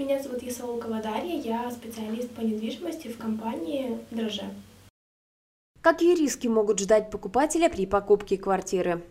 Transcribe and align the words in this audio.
Меня 0.00 0.18
зовут 0.18 0.42
Ясаулкова 0.42 1.02
Дарья, 1.02 1.38
я 1.38 1.70
специалист 1.70 2.30
по 2.30 2.40
недвижимости 2.40 3.08
в 3.08 3.18
компании 3.18 3.98
«Дроже». 4.10 4.44
Какие 5.82 6.16
риски 6.16 6.46
могут 6.46 6.78
ждать 6.80 7.10
покупателя 7.10 7.68
при 7.68 7.84
покупке 7.84 8.38
квартиры? 8.38 9.02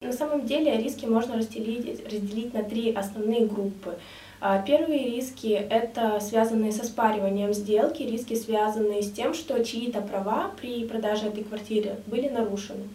На 0.00 0.14
самом 0.14 0.46
деле 0.46 0.78
риски 0.78 1.04
можно 1.04 1.36
разделить, 1.36 2.02
разделить 2.06 2.54
на 2.54 2.62
три 2.62 2.90
основные 2.94 3.44
группы. 3.44 3.98
А, 4.40 4.62
первые 4.62 5.10
риски– 5.10 5.48
это 5.70 6.20
связанные 6.20 6.72
со 6.72 6.86
спариванием 6.86 7.52
сделки, 7.52 8.02
риски, 8.02 8.34
связанные 8.34 9.02
с 9.02 9.12
тем, 9.12 9.34
что 9.34 9.62
чьи-то 9.62 10.00
права 10.00 10.52
при 10.58 10.88
продаже 10.88 11.26
этой 11.26 11.44
квартиры 11.44 11.98
были 12.06 12.30
нарушены. 12.30 12.88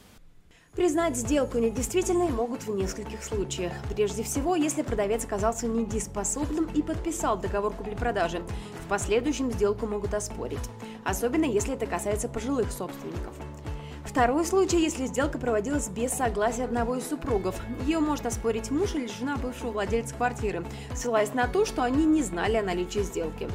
Признать 0.78 1.18
сделку 1.18 1.57
недействительной 1.57 2.30
могут 2.30 2.68
в 2.68 2.75
нескольких 2.75 3.23
случаях. 3.23 3.73
Прежде 3.89 4.21
всего, 4.21 4.55
если 4.55 4.84
продавец 4.84 5.26
оказался 5.26 5.66
недееспособным 5.66 6.70
и 6.71 6.84
подписал 6.84 7.36
договор 7.36 7.73
купли-продажи. 7.73 8.44
В 8.86 8.88
последующем 8.88 9.52
сделку 9.52 9.88
могут 9.88 10.13
оспорить. 10.13 10.70
Особенно, 11.03 11.45
если 11.45 11.73
это 11.73 11.88
касается 11.88 12.30
пожилых 12.30 12.72
собственников. 12.72 13.34
Второй 14.05 14.45
случай, 14.45 14.80
если 14.80 15.08
сделка 15.08 15.40
проводилась 15.40 15.90
без 15.90 16.12
согласия 16.12 16.66
одного 16.66 16.95
из 16.95 17.08
супругов. 17.08 17.59
Ее 17.88 17.98
может 17.98 18.28
оспорить 18.28 18.70
муж 18.70 18.94
или 18.94 19.08
жена 19.08 19.38
бывшего 19.38 19.72
владельца 19.72 20.14
квартиры, 20.14 20.64
ссылаясь 20.94 21.34
на 21.34 21.48
то, 21.48 21.66
что 21.66 21.81
они 21.81 22.05
не 22.05 22.22
знали 22.22 22.55
о 22.55 22.62
наличии 22.62 23.00
сделки 23.00 23.50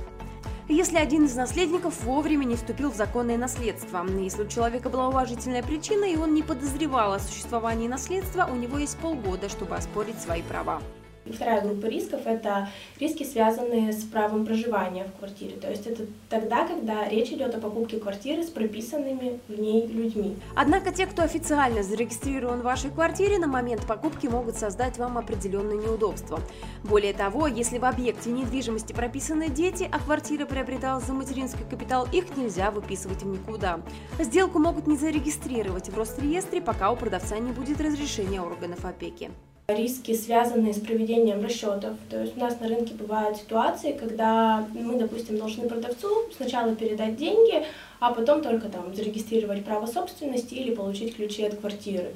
если 0.68 0.96
один 0.96 1.24
из 1.24 1.34
наследников 1.34 2.02
вовремя 2.04 2.44
не 2.44 2.56
вступил 2.56 2.90
в 2.90 2.96
законное 2.96 3.36
наследство. 3.36 4.06
Если 4.18 4.42
у 4.42 4.48
человека 4.48 4.88
была 4.88 5.08
уважительная 5.08 5.62
причина 5.62 6.04
и 6.04 6.16
он 6.16 6.34
не 6.34 6.42
подозревал 6.42 7.12
о 7.12 7.18
существовании 7.18 7.88
наследства, 7.88 8.48
у 8.50 8.54
него 8.54 8.78
есть 8.78 8.96
полгода, 8.98 9.48
чтобы 9.48 9.76
оспорить 9.76 10.20
свои 10.20 10.42
права. 10.42 10.80
Вторая 11.24 11.60
группа 11.60 11.86
рисков– 11.86 12.22
это 12.24 12.68
риски, 12.98 13.22
связанные 13.22 13.92
с 13.92 14.02
правом 14.02 14.44
проживания 14.44 15.04
в 15.04 15.18
квартире. 15.18 15.56
То 15.56 15.70
есть 15.70 15.86
это 15.86 16.06
тогда, 16.28 16.66
когда 16.66 17.08
речь 17.08 17.30
идет 17.30 17.54
о 17.54 17.60
покупке 17.60 17.98
квартиры 17.98 18.42
с 18.42 18.50
прописанными 18.50 19.38
в 19.48 19.58
ней 19.58 19.86
людьми. 19.86 20.36
Однако 20.56 20.92
те, 20.92 21.06
кто 21.06 21.22
официально 21.22 21.82
зарегистрирован 21.84 22.60
в 22.60 22.64
вашей 22.64 22.90
квартире, 22.90 23.38
на 23.38 23.46
момент 23.46 23.86
покупки 23.86 24.26
могут 24.26 24.56
создать 24.56 24.98
вам 24.98 25.16
определенные 25.16 25.78
неудобства. 25.78 26.40
Более 26.82 27.12
того, 27.12 27.46
если 27.46 27.78
в 27.78 27.84
объекте 27.84 28.30
недвижимости 28.30 28.92
прописаны 28.92 29.48
дети, 29.48 29.88
а 29.92 30.00
квартира 30.00 30.44
приобреталась 30.44 31.04
за 31.04 31.12
материнский 31.12 31.64
капитал, 31.64 32.08
их 32.12 32.36
нельзя 32.36 32.72
выписывать 32.72 33.22
в 33.22 33.26
никуда. 33.26 33.80
Сделку 34.18 34.58
могут 34.58 34.88
не 34.88 34.96
зарегистрировать 34.96 35.88
в 35.88 35.96
Росреестре, 35.96 36.60
пока 36.60 36.90
у 36.90 36.96
продавца 36.96 37.38
не 37.38 37.52
будет 37.52 37.80
разрешения 37.80 38.40
органов 38.40 38.84
опеки 38.84 39.30
риски, 39.68 40.14
связанные 40.14 40.74
с 40.74 40.80
проведением 40.80 41.42
расчетов. 41.42 41.96
То 42.10 42.20
есть 42.20 42.36
у 42.36 42.40
нас 42.40 42.58
на 42.60 42.68
рынке 42.68 42.94
бывают 42.94 43.38
ситуации, 43.38 43.92
когда 43.92 44.66
мы, 44.74 44.98
допустим, 44.98 45.38
должны 45.38 45.68
продавцу 45.68 46.08
сначала 46.36 46.74
передать 46.74 47.16
деньги, 47.16 47.64
а 48.00 48.12
потом 48.12 48.42
только 48.42 48.68
там 48.68 48.94
зарегистрировать 48.94 49.64
право 49.64 49.86
собственности 49.86 50.54
или 50.54 50.74
получить 50.74 51.16
ключи 51.16 51.44
от 51.44 51.56
квартиры. 51.56 52.12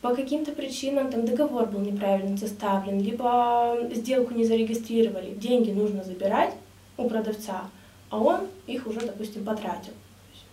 По 0.00 0.14
каким-то 0.14 0.52
причинам 0.52 1.10
там 1.10 1.24
договор 1.24 1.66
был 1.66 1.80
неправильно 1.80 2.36
составлен, 2.36 3.00
либо 3.00 3.78
сделку 3.92 4.34
не 4.34 4.44
зарегистрировали, 4.44 5.34
деньги 5.34 5.70
нужно 5.70 6.04
забирать 6.04 6.52
у 6.96 7.08
продавца, 7.08 7.70
а 8.10 8.18
он 8.18 8.40
их 8.66 8.86
уже, 8.86 9.00
допустим, 9.00 9.44
потратил. 9.44 9.92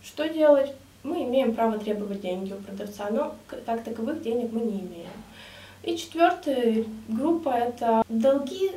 Что 0.02 0.28
делать? 0.28 0.72
Мы 1.02 1.24
имеем 1.24 1.54
право 1.54 1.78
требовать 1.78 2.22
деньги 2.22 2.52
у 2.52 2.56
продавца, 2.56 3.10
но 3.10 3.34
как 3.46 3.84
таковых 3.84 4.22
денег 4.22 4.52
мы 4.52 4.60
не 4.60 4.80
имеем. 4.80 5.10
И 5.82 5.96
четвертая 5.96 6.84
группа– 7.08 7.48
это 7.50 8.04
долги 8.08 8.70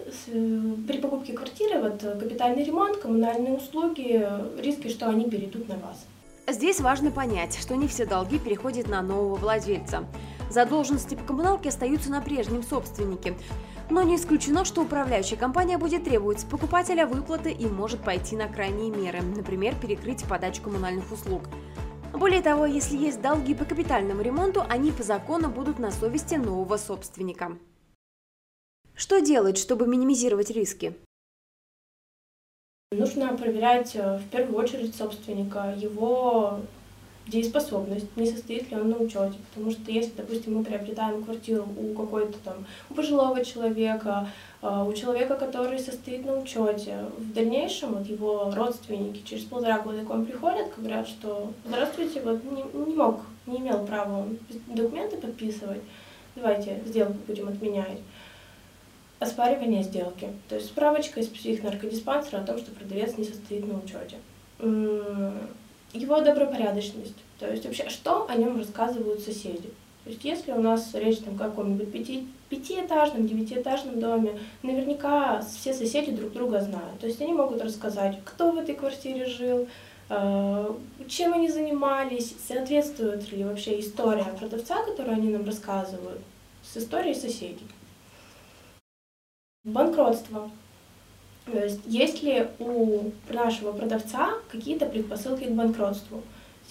при 0.88 0.98
покупке 0.98 1.34
квартиры, 1.34 1.80
вот 1.80 2.02
капитальный 2.02 2.64
ремонт, 2.64 2.98
коммунальные 2.98 3.54
услуги, 3.54 4.28
риски, 4.60 4.90
что 4.90 5.08
они 5.10 5.30
перейдут 5.30 5.70
на 5.70 5.76
вас. 5.76 6.06
Здесь 6.48 6.80
важно 6.80 7.12
понять, 7.12 7.58
что 7.60 7.76
не 7.76 7.88
все 7.88 8.06
долги 8.06 8.40
переходят 8.40 8.88
на 8.88 9.04
нового 9.04 9.36
владельца. 9.36 10.06
Задолженности 10.50 11.16
по 11.16 11.24
коммуналке 11.24 11.70
остаются 11.70 12.10
на 12.10 12.22
прежнем 12.22 12.64
собственнике. 12.64 13.36
Но 13.92 14.02
не 14.02 14.16
исключено, 14.16 14.66
что 14.66 14.82
управляющая 14.82 15.38
компания 15.38 15.78
будет 15.78 16.06
требовать 16.06 16.40
с 16.40 16.44
покупателя 16.44 17.06
выплаты 17.06 17.52
и 17.52 17.68
может 17.68 18.00
пойти 18.02 18.36
на 18.36 18.48
крайние 18.48 18.90
меры, 18.90 19.22
например, 19.22 19.76
перекрыть 19.76 20.24
подачу 20.24 20.64
коммунальных 20.64 21.12
услуг. 21.12 21.44
Более 22.18 22.42
того, 22.42 22.66
если 22.66 22.96
есть 22.96 23.22
долги 23.22 23.54
по 23.54 23.66
капитальному 23.66 24.22
ремонту, 24.22 24.64
они 24.70 24.92
по 24.94 25.04
закону 25.04 25.50
будут 25.50 25.80
на 25.80 25.92
совести 25.92 26.36
нового 26.36 26.78
собственника. 26.78 27.58
Что 28.96 29.20
делать, 29.20 29.58
чтобы 29.58 29.86
минимизировать 29.86 30.50
риски? 30.50 30.96
Нужно 32.94 33.36
проверять 33.36 33.98
э, 33.98 34.18
в 34.20 34.30
первую 34.30 34.58
очередь 34.58 34.96
собственника, 34.96 35.76
его 35.78 36.62
дееспособность, 37.28 38.16
не 38.16 38.28
состоит 38.28 38.70
ли 38.70 38.78
он 38.78 38.90
на 38.90 38.98
учете. 38.98 39.36
Потому 39.54 39.72
что 39.72 39.92
если, 39.92 40.12
допустим, 40.16 40.58
мы 40.58 40.64
приобретаем 40.64 41.24
квартиру 41.24 41.68
у 41.78 41.94
какой-то 41.94 42.38
там, 42.44 42.66
у 42.90 42.94
пожилого 42.94 43.44
человека, 43.44 44.30
а, 44.62 44.84
у 44.84 44.94
человека, 44.94 45.36
который 45.36 45.80
состоит 45.80 46.26
на 46.26 46.38
учете, 46.38 47.06
в 47.18 47.34
дальнейшем 47.34 47.94
вот 47.94 48.08
его 48.08 48.52
родственники 48.56 49.24
через 49.26 49.44
полтора 49.44 49.80
года 49.80 50.04
к 50.04 50.10
вам 50.10 50.26
приходят, 50.26 50.68
говорят, 50.78 51.08
что 51.08 51.52
здравствуйте, 51.66 52.22
вот 52.22 52.44
не, 52.44 52.64
не 52.86 52.96
мог, 52.96 53.22
не 53.48 53.58
имел 53.58 53.86
права 53.86 54.28
документы 54.68 55.18
подписывать, 55.18 55.82
давайте 56.36 56.82
сделку 56.86 57.18
будем 57.28 57.48
отменять. 57.48 58.00
Оспаривание 59.18 59.82
сделки. 59.82 60.28
То 60.50 60.56
есть 60.56 60.68
справочка 60.68 61.22
из 61.22 61.28
психонаркодиспансера 61.28 62.42
о 62.42 62.44
том, 62.44 62.58
что 62.58 62.72
продавец 62.72 63.18
не 63.18 63.24
состоит 63.24 63.66
на 63.66 63.80
учете 63.80 64.18
его 65.96 66.22
добропорядочность. 66.22 67.16
То 67.40 67.50
есть 67.50 67.66
вообще, 67.66 67.90
что 67.90 68.28
о 68.28 68.36
нем 68.36 68.58
рассказывают 68.58 69.22
соседи. 69.22 69.70
То 70.04 70.12
есть 70.12 70.24
если 70.24 70.52
у 70.52 70.62
нас 70.62 70.94
речь 70.94 71.18
там, 71.20 71.36
о 71.36 71.38
каком-нибудь 71.40 71.92
пяти, 71.92 72.28
пятиэтажном, 72.50 73.28
девятиэтажном 73.28 74.00
доме, 74.00 74.40
наверняка 74.62 75.42
все 75.42 75.74
соседи 75.74 76.12
друг 76.12 76.32
друга 76.32 76.62
знают. 76.62 77.00
То 77.00 77.08
есть 77.08 77.20
они 77.22 77.34
могут 77.34 77.62
рассказать, 77.62 78.20
кто 78.24 78.52
в 78.52 78.58
этой 78.58 78.76
квартире 78.76 79.26
жил, 79.26 79.68
э, 80.10 80.76
чем 81.08 81.34
они 81.34 81.50
занимались, 81.50 82.36
соответствует 82.48 83.32
ли 83.32 83.44
вообще 83.44 83.80
история 83.80 84.26
продавца, 84.38 84.84
которую 84.84 85.16
они 85.16 85.30
нам 85.30 85.46
рассказывают, 85.46 86.22
с 86.64 86.78
историей 86.78 87.16
соседей. 87.16 87.68
Банкротство. 89.64 90.52
Есть 91.86 92.24
ли 92.24 92.48
у 92.60 93.12
нашего 93.30 93.72
продавца 93.72 94.34
какие-то 94.52 94.86
предпосылки 94.88 95.44
к 95.44 95.52
банкротству? 95.52 96.22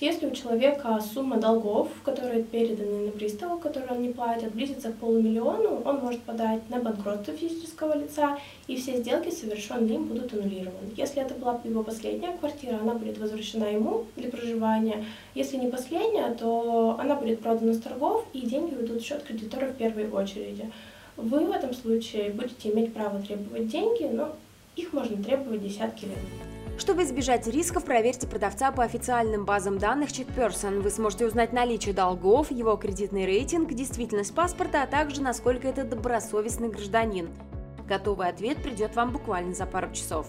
Если 0.00 0.26
у 0.26 0.32
человека 0.32 1.00
сумма 1.00 1.36
долгов, 1.36 1.88
которые 2.02 2.42
переданы 2.42 3.06
на 3.06 3.12
приставу, 3.12 3.60
которые 3.60 3.92
он 3.92 4.02
не 4.02 4.12
платит, 4.12 4.52
близится 4.52 4.88
к 4.90 4.96
полумиллиону, 4.96 5.82
он 5.84 6.00
может 6.00 6.20
подать 6.22 6.68
на 6.68 6.80
банкротство 6.80 7.32
физического 7.32 7.96
лица, 7.96 8.36
и 8.66 8.74
все 8.74 8.96
сделки, 8.96 9.30
совершенные 9.30 9.94
им, 9.94 10.06
будут 10.06 10.34
аннулированы. 10.34 10.90
Если 10.96 11.22
это 11.22 11.34
была 11.34 11.60
его 11.62 11.84
последняя 11.84 12.36
квартира, 12.36 12.80
она 12.82 12.94
будет 12.94 13.18
возвращена 13.18 13.66
ему 13.66 14.06
для 14.16 14.28
проживания. 14.30 15.04
Если 15.36 15.58
не 15.58 15.68
последняя, 15.68 16.34
то 16.34 16.96
она 16.98 17.14
будет 17.14 17.38
продана 17.38 17.72
с 17.72 17.78
торгов, 17.78 18.26
и 18.32 18.40
деньги 18.40 18.74
уйдут 18.74 19.00
в 19.00 19.06
счет 19.06 19.22
кредитора 19.22 19.66
в 19.66 19.76
первой 19.76 20.10
очереди. 20.10 20.72
Вы 21.16 21.46
в 21.46 21.52
этом 21.52 21.72
случае 21.72 22.30
будете 22.30 22.72
иметь 22.72 22.92
право 22.92 23.22
требовать 23.22 23.68
деньги, 23.68 24.10
но 24.12 24.34
их 24.76 24.92
можно 24.92 25.22
требовать 25.22 25.62
десятки 25.62 26.06
лет. 26.06 26.18
Чтобы 26.76 27.04
избежать 27.04 27.46
рисков, 27.46 27.84
проверьте 27.84 28.26
продавца 28.26 28.72
по 28.72 28.82
официальным 28.82 29.44
базам 29.44 29.78
данных 29.78 30.10
CheckPerson. 30.10 30.80
Вы 30.80 30.90
сможете 30.90 31.26
узнать 31.26 31.52
наличие 31.52 31.94
долгов, 31.94 32.50
его 32.50 32.76
кредитный 32.76 33.26
рейтинг, 33.26 33.72
действительность 33.72 34.34
паспорта, 34.34 34.82
а 34.82 34.86
также 34.86 35.22
насколько 35.22 35.68
это 35.68 35.84
добросовестный 35.84 36.68
гражданин. 36.68 37.28
Готовый 37.86 38.28
ответ 38.28 38.60
придет 38.62 38.96
вам 38.96 39.12
буквально 39.12 39.54
за 39.54 39.66
пару 39.66 39.92
часов. 39.92 40.26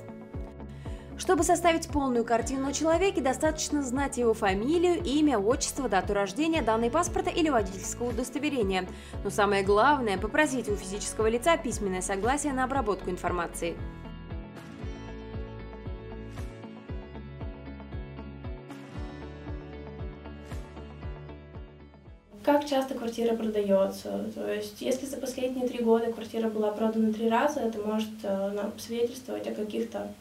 Чтобы 1.17 1.43
составить 1.43 1.87
полную 1.87 2.25
картину 2.25 2.67
о 2.67 2.73
человеке, 2.73 3.21
достаточно 3.21 3.81
знать 3.81 4.17
его 4.17 4.33
фамилию, 4.33 5.01
имя, 5.01 5.39
отчество, 5.39 5.87
дату 5.87 6.13
рождения, 6.13 6.61
данные 6.61 6.91
паспорта 6.91 7.29
или 7.29 7.49
водительского 7.49 8.09
удостоверения. 8.09 8.85
Но 9.23 9.29
самое 9.29 9.63
главное– 9.63 10.17
попросить 10.19 10.67
у 10.67 10.75
физического 10.75 11.27
лица 11.27 11.55
письменное 11.57 12.01
согласие 12.01 12.51
на 12.51 12.65
обработку 12.65 13.09
информации. 13.09 13.75
Как 22.45 22.65
часто 22.65 22.93
квартира 22.93 23.35
продается. 23.35 24.29
То 24.35 24.53
есть, 24.53 24.79
если 24.79 25.07
за 25.07 25.17
последние 25.17 25.67
три 25.67 25.83
года 25.83 26.13
квартира 26.13 26.47
была 26.47 26.71
продана 26.71 27.11
три 27.11 27.27
раза, 27.27 27.61
это 27.61 27.79
может 27.79 28.09
э, 28.21 28.51
нам 28.51 28.71
свидетельствовать 28.77 29.47
о 29.47 29.55
каких-то 29.55 30.11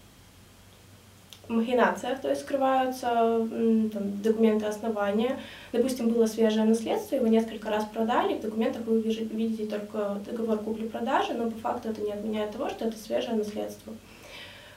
махинациях, 1.49 2.23
то 2.23 2.31
есть 2.31 2.41
скрываются 2.41 3.47
там, 3.93 4.23
документы 4.23 4.65
основания. 4.65 5.39
Допустим, 5.73 6.09
было 6.09 6.25
свежее 6.25 6.65
наследство, 6.65 7.17
его 7.17 7.27
несколько 7.27 7.69
раз 7.69 7.85
продали, 7.85 8.39
в 8.39 8.41
документах 8.41 8.87
вы 8.87 9.01
видите 9.03 9.67
только 9.67 10.19
договор 10.25 10.59
купли-продажи, 10.59 11.35
но 11.35 11.51
по 11.51 11.59
факту 11.59 11.91
это 11.91 12.01
не 12.01 12.13
отменяет 12.13 12.53
того, 12.53 12.71
что 12.71 12.87
это 12.87 12.97
свежее 12.97 13.35
наследство. 13.35 13.93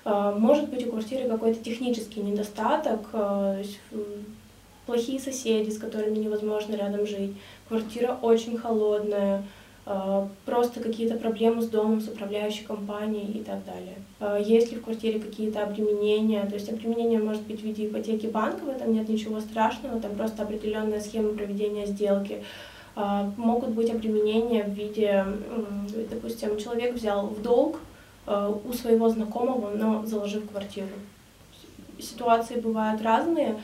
А, 0.04 0.34
может 0.34 0.70
быть 0.70 0.86
у 0.86 0.92
квартиры 0.92 1.30
какой-то 1.30 1.64
технический 1.64 2.20
недостаток, 2.20 3.08
а, 3.14 3.62
плохие 4.88 5.20
соседи, 5.20 5.70
с 5.70 5.78
которыми 5.78 6.18
невозможно 6.18 6.76
рядом 6.76 7.06
жить, 7.06 7.34
квартира 7.68 8.18
очень 8.22 8.58
холодная, 8.58 9.44
а, 9.90 10.28
просто 10.46 10.82
какие-то 10.82 11.16
проблемы 11.16 11.62
с 11.62 11.68
домом, 11.68 12.02
с 12.02 12.10
управляющей 12.10 12.66
компанией 12.66 13.40
и 13.40 13.44
так 13.44 13.64
далее. 13.64 13.96
А, 14.20 14.38
есть 14.38 14.72
ли 14.72 14.78
в 14.78 14.84
квартире 14.84 15.20
какие-то 15.20 15.64
обременения, 15.64 16.46
то 16.46 16.56
есть 16.56 16.68
обременение 16.68 17.20
может 17.20 17.44
быть 17.44 17.62
в 17.62 17.64
виде 17.64 17.86
ипотеки 17.88 18.26
банка, 18.26 18.66
в 18.66 18.70
этом 18.70 18.94
нет 18.94 19.08
ничего 19.08 19.40
страшного, 19.40 20.02
там 20.02 20.16
просто 20.16 20.44
определенная 20.44 21.00
схема 21.00 21.30
проведения 21.30 21.86
сделки. 21.86 22.44
А, 22.98 23.32
могут 23.38 23.70
быть 23.70 23.90
обременения 23.90 24.64
в 24.64 24.72
виде, 24.72 25.26
допустим, 26.10 26.58
человек 26.58 26.96
взял 26.96 27.28
в 27.28 27.42
долг 27.42 27.78
у 28.26 28.74
своего 28.74 29.08
знакомого, 29.08 29.70
но 29.70 30.06
заложив 30.06 30.50
квартиру. 30.50 30.90
Ситуации 31.98 32.60
бывают 32.60 33.02
разные, 33.02 33.56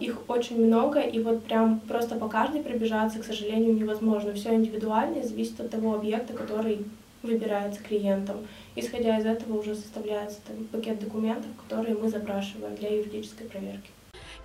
их 0.00 0.22
очень 0.28 0.64
много, 0.64 1.00
и 1.00 1.22
вот 1.22 1.44
прям 1.44 1.80
просто 1.80 2.16
по 2.16 2.28
каждой 2.28 2.62
пробежаться, 2.62 3.18
к 3.18 3.24
сожалению, 3.24 3.74
невозможно. 3.74 4.32
Все 4.32 4.54
индивидуально 4.54 5.18
и 5.18 5.22
зависит 5.22 5.60
от 5.60 5.70
того 5.70 5.94
объекта, 5.94 6.32
который 6.32 6.86
выбирается 7.22 7.82
клиентом. 7.82 8.36
Исходя 8.76 9.18
из 9.18 9.26
этого 9.26 9.58
уже 9.58 9.74
составляется 9.74 10.38
там, 10.46 10.64
пакет 10.66 11.00
документов, 11.00 11.50
которые 11.68 11.96
мы 11.96 12.08
запрашиваем 12.08 12.76
для 12.76 12.96
юридической 12.96 13.46
проверки. 13.46 13.90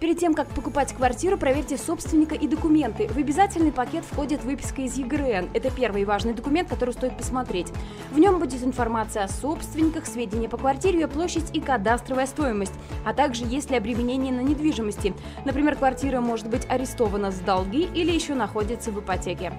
Перед 0.04 0.20
тем, 0.20 0.34
как 0.34 0.50
покупать 0.50 0.92
квартиру, 0.92 1.38
проверьте 1.38 1.78
собственника 1.78 2.36
и 2.36 2.46
документы. 2.46 3.08
В 3.08 3.16
обязательный 3.16 3.72
пакет 3.72 4.04
входит 4.04 4.44
выписка 4.44 4.82
из 4.82 4.98
ЕГРН. 4.98 5.52
Это 5.54 5.72
первый 5.72 6.04
важный 6.04 6.34
документ, 6.34 6.68
который 6.68 6.94
стоит 6.94 7.16
посмотреть. 7.16 7.72
В 8.12 8.20
нем 8.20 8.38
будет 8.38 8.62
информация 8.66 9.24
о 9.24 9.30
собственниках, 9.30 10.06
сведения 10.06 10.50
по 10.50 10.58
квартире, 10.58 11.00
ее 11.00 11.08
площадь 11.08 11.50
и 11.54 11.62
кадастровая 11.62 12.28
стоимость, 12.28 12.74
а 13.06 13.14
также 13.14 13.46
есть 13.46 13.72
ли 13.72 13.78
обременение 13.78 14.34
на 14.34 14.42
недвижимости. 14.42 15.14
Например, 15.46 15.78
квартира 15.78 16.20
может 16.20 16.50
быть 16.50 16.68
арестована 16.70 17.32
с 17.32 17.40
долги 17.40 17.88
или 17.96 18.12
еще 18.12 18.34
находится 18.34 18.92
в 18.92 19.00
ипотеке. 19.00 19.54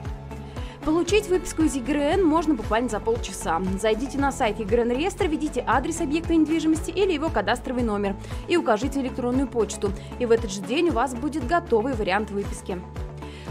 Получить 0.84 1.28
выписку 1.28 1.62
из 1.62 1.74
ЕГРН 1.76 2.22
можно 2.22 2.52
буквально 2.52 2.90
за 2.90 3.00
полчаса. 3.00 3.58
Зайдите 3.80 4.18
на 4.18 4.30
сайт 4.30 4.60
ЕГРН 4.60 4.90
реестра, 4.90 5.26
введите 5.26 5.64
адрес 5.66 6.02
объекта 6.02 6.34
недвижимости 6.34 6.90
или 6.90 7.12
его 7.12 7.30
кадастровый 7.30 7.82
номер 7.82 8.14
и 8.48 8.58
укажите 8.58 9.00
электронную 9.00 9.48
почту. 9.48 9.92
И 10.18 10.26
в 10.26 10.30
этот 10.30 10.52
же 10.52 10.60
день 10.60 10.90
у 10.90 10.92
вас 10.92 11.14
будет 11.14 11.46
готовый 11.46 11.94
вариант 11.94 12.30
выписки. 12.30 12.78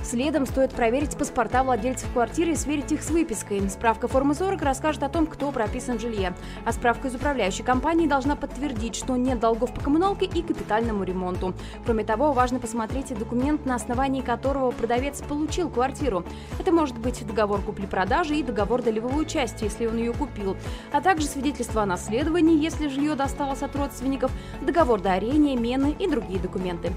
Следом 0.03 0.45
стоит 0.45 0.71
проверить 0.71 1.17
паспорта 1.17 1.63
владельцев 1.63 2.11
квартиры 2.11 2.51
и 2.51 2.55
сверить 2.55 2.91
их 2.91 3.01
с 3.01 3.09
выпиской. 3.09 3.67
Справка 3.69 4.09
формы 4.09 4.35
40 4.35 4.61
расскажет 4.61 5.01
о 5.01 5.09
том, 5.09 5.25
кто 5.25 5.49
прописан 5.51 5.97
в 5.97 6.01
жилье. 6.01 6.35
А 6.65 6.73
справка 6.73 7.07
из 7.07 7.15
управляющей 7.15 7.63
компании 7.63 8.05
должна 8.05 8.35
подтвердить, 8.35 8.95
что 8.95 9.15
нет 9.15 9.39
долгов 9.39 9.73
по 9.73 9.79
коммуналке 9.79 10.25
и 10.25 10.41
капитальному 10.41 11.05
ремонту. 11.05 11.53
Кроме 11.85 12.03
того, 12.03 12.33
важно 12.33 12.59
посмотреть 12.59 13.17
документ, 13.17 13.65
на 13.65 13.75
основании 13.75 14.21
которого 14.21 14.71
продавец 14.71 15.21
получил 15.21 15.69
квартиру. 15.69 16.25
Это 16.59 16.73
может 16.73 16.97
быть 16.97 17.25
договор 17.25 17.61
купли-продажи 17.61 18.35
и 18.35 18.43
договор 18.43 18.81
долевого 18.81 19.15
участия, 19.15 19.65
если 19.65 19.85
он 19.85 19.95
ее 19.95 20.11
купил, 20.11 20.57
а 20.91 20.99
также 20.99 21.27
свидетельство 21.27 21.83
о 21.83 21.85
наследовании, 21.85 22.61
если 22.61 22.89
жилье 22.89 23.15
досталось 23.15 23.63
от 23.63 23.73
родственников, 23.75 24.31
договор 24.61 24.99
дарения, 24.99 25.57
мены 25.57 25.95
и 25.97 26.09
другие 26.09 26.39
документы. 26.39 26.91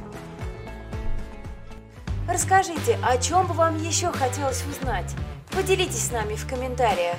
Расскажите, 2.29 2.99
о 3.03 3.17
чем 3.19 3.47
бы 3.47 3.55
вам 3.55 3.81
еще 3.81 4.11
хотелось 4.11 4.65
узнать? 4.67 5.15
Поделитесь 5.53 6.09
с 6.09 6.11
нами 6.11 6.35
в 6.35 6.47
комментариях. 6.49 7.17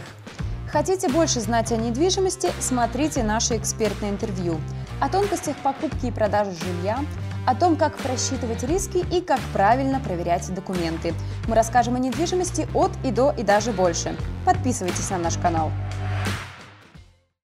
Хотите 0.69 1.07
больше 1.07 1.39
знать 1.39 1.71
о 1.71 1.77
недвижимости? 1.77 2.49
Смотрите 2.59 3.23
наше 3.23 3.55
экспертное 3.55 4.09
интервью 4.09 4.59
о 4.99 5.09
тонкостях 5.09 5.55
покупки 5.57 6.07
и 6.07 6.11
продажи 6.11 6.51
жилья, 6.51 6.99
о 7.45 7.55
том, 7.55 7.77
как 7.77 7.97
просчитывать 7.97 8.63
риски 8.63 8.97
и 8.97 9.21
как 9.21 9.39
правильно 9.53 9.99
проверять 9.99 10.53
документы. 10.53 11.13
Мы 11.47 11.55
расскажем 11.55 11.95
о 11.95 11.99
недвижимости 11.99 12.67
от 12.73 12.91
и 13.05 13.11
до 13.11 13.31
и 13.31 13.43
даже 13.43 13.71
больше. 13.71 14.15
Подписывайтесь 14.43 15.09
на 15.09 15.19
наш 15.19 15.37
канал. 15.37 15.71